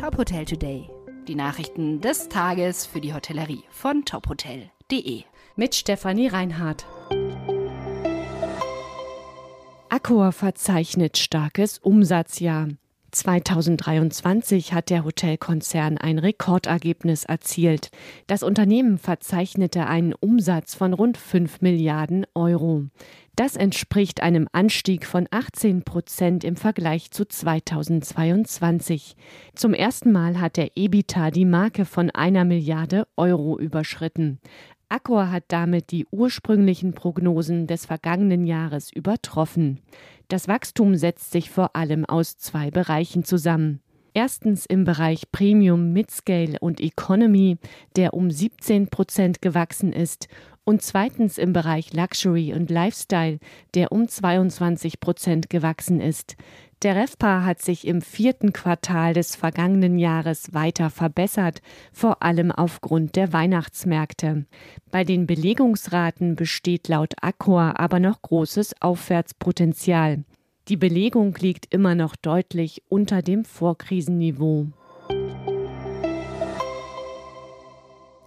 [0.00, 0.88] Top Hotel Today.
[1.28, 5.24] Die Nachrichten des Tages für die Hotellerie von tophotel.de.
[5.56, 6.86] Mit Stefanie Reinhardt.
[9.90, 12.68] Accor verzeichnet starkes Umsatzjahr.
[13.10, 17.90] 2023 hat der Hotelkonzern ein Rekordergebnis erzielt.
[18.26, 22.84] Das Unternehmen verzeichnete einen Umsatz von rund 5 Milliarden Euro.
[23.36, 29.16] Das entspricht einem Anstieg von 18 Prozent im Vergleich zu 2022.
[29.54, 34.40] Zum ersten Mal hat der EBITA die Marke von einer Milliarde Euro überschritten.
[34.90, 39.80] Accor hat damit die ursprünglichen Prognosen des vergangenen Jahres übertroffen.
[40.26, 43.80] Das Wachstum setzt sich vor allem aus zwei Bereichen zusammen.
[44.14, 47.58] Erstens im Bereich Premium, Midscale und Economy,
[47.94, 50.26] der um 17 Prozent gewachsen ist,
[50.64, 53.38] und zweitens im Bereich Luxury und Lifestyle,
[53.74, 56.36] der um 22 Prozent gewachsen ist.
[56.82, 61.60] Der REFPA hat sich im vierten Quartal des vergangenen Jahres weiter verbessert,
[61.92, 64.46] vor allem aufgrund der Weihnachtsmärkte.
[64.90, 70.24] Bei den Belegungsraten besteht laut Accor aber noch großes Aufwärtspotenzial.
[70.68, 74.68] Die Belegung liegt immer noch deutlich unter dem Vorkrisenniveau.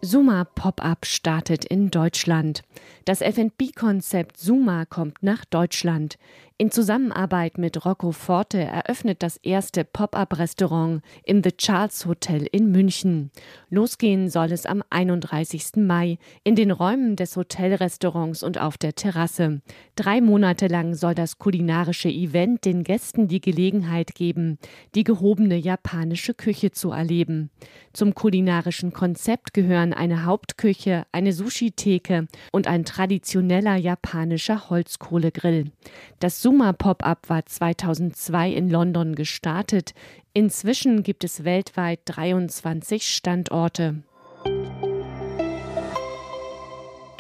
[0.06, 2.64] Suma Pop-up startet in Deutschland.
[3.06, 6.18] Das F&B-Konzept Suma kommt nach Deutschland.
[6.59, 13.32] In Zusammenarbeit mit Rocco Forte eröffnet das erste Pop-up-Restaurant im The Charles Hotel in München.
[13.72, 15.78] Losgehen soll es am 31.
[15.78, 19.62] Mai in den Räumen des Hotelrestaurants und auf der Terrasse.
[19.96, 24.59] Drei Monate lang soll das kulinarische Event den Gästen die Gelegenheit geben,
[24.94, 27.50] die gehobene japanische Küche zu erleben.
[27.94, 35.72] Zum kulinarischen Konzept gehören eine Hauptküche, eine Sushi-Theke und ein traditioneller japanischer Holzkohlegrill.
[36.20, 39.94] Das Suma Pop-up war 2002 in London gestartet.
[40.34, 44.04] Inzwischen gibt es weltweit 23 Standorte.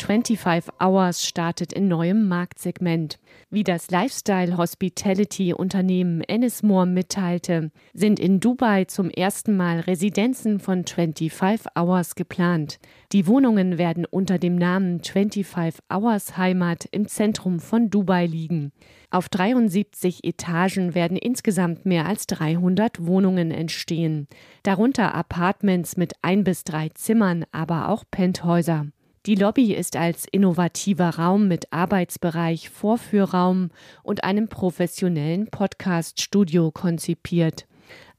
[0.03, 3.19] 25 Hours startet in neuem Marktsegment.
[3.49, 12.15] Wie das Lifestyle-Hospitality-Unternehmen Ennismore mitteilte, sind in Dubai zum ersten Mal Residenzen von 25 Hours
[12.15, 12.79] geplant.
[13.13, 18.73] Die Wohnungen werden unter dem Namen 25 Hours Heimat im Zentrum von Dubai liegen.
[19.09, 24.27] Auf 73 Etagen werden insgesamt mehr als 300 Wohnungen entstehen,
[24.63, 28.87] darunter Apartments mit ein bis drei Zimmern, aber auch Penthäuser.
[29.25, 33.69] Die Lobby ist als innovativer Raum mit Arbeitsbereich, Vorführraum
[34.03, 37.65] und einem professionellen Podcast-Studio konzipiert.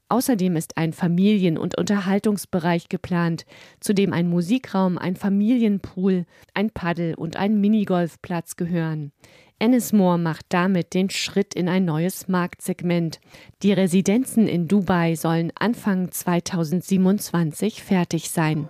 [0.09, 3.45] Außerdem ist ein Familien- und Unterhaltungsbereich geplant,
[3.79, 9.11] zu dem ein Musikraum, ein Familienpool, ein Paddel und ein Minigolfplatz gehören.
[9.59, 13.19] Ennismore macht damit den Schritt in ein neues Marktsegment.
[13.61, 18.69] Die Residenzen in Dubai sollen Anfang 2027 fertig sein.